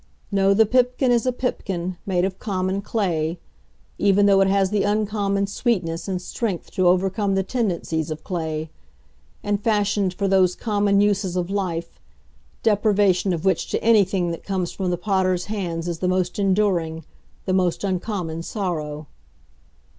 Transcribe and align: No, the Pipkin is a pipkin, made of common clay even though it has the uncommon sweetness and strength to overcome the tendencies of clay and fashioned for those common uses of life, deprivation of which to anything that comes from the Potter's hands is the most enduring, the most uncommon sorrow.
No, 0.31 0.55
the 0.55 0.65
Pipkin 0.65 1.11
is 1.11 1.27
a 1.27 1.31
pipkin, 1.31 1.95
made 2.07 2.25
of 2.25 2.39
common 2.39 2.81
clay 2.81 3.37
even 3.99 4.25
though 4.25 4.41
it 4.41 4.47
has 4.47 4.71
the 4.71 4.81
uncommon 4.81 5.45
sweetness 5.45 6.07
and 6.07 6.19
strength 6.19 6.71
to 6.71 6.87
overcome 6.87 7.35
the 7.35 7.43
tendencies 7.43 8.09
of 8.09 8.23
clay 8.23 8.71
and 9.43 9.61
fashioned 9.63 10.15
for 10.15 10.27
those 10.27 10.55
common 10.55 11.01
uses 11.01 11.35
of 11.35 11.51
life, 11.51 11.99
deprivation 12.63 13.31
of 13.31 13.45
which 13.45 13.69
to 13.69 13.83
anything 13.83 14.31
that 14.31 14.43
comes 14.43 14.71
from 14.71 14.89
the 14.89 14.97
Potter's 14.97 15.45
hands 15.45 15.87
is 15.87 15.99
the 15.99 16.07
most 16.07 16.39
enduring, 16.39 17.05
the 17.45 17.53
most 17.53 17.83
uncommon 17.83 18.41
sorrow. 18.41 19.05